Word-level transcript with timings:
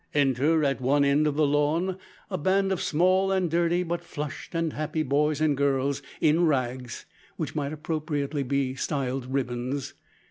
Enter, 0.15 0.63
at 0.63 0.81
one 0.81 1.05
end 1.05 1.27
of 1.27 1.35
the 1.35 1.45
lawn, 1.45 1.95
a 2.31 2.37
band 2.39 2.71
of 2.71 2.81
small 2.81 3.31
and 3.31 3.51
dirty 3.51 3.83
but 3.83 4.03
flushed 4.03 4.55
and 4.55 4.73
happy 4.73 5.03
boys 5.03 5.39
and 5.39 5.55
girls, 5.55 6.01
in 6.19 6.47
rags 6.47 7.05
which 7.37 7.53
might 7.53 7.71
appropriately 7.71 8.41
be 8.41 8.73
styled 8.73 9.27
ribbons. 9.31 9.93